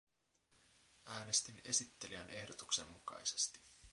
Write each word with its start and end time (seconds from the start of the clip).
Äänestin 1.05 1.61
esittelijän 1.65 2.29
ehdotuksen 2.29 2.87
mukaisesti. 2.91 3.59